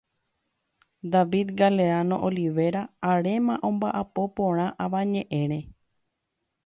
David 1.11 1.47
Galeano 1.59 2.15
Olivera 2.27 2.81
aréma 3.13 3.55
ombaʼapo 3.69 4.21
porã 4.35 4.65
avañeʼẽre. 4.83 5.59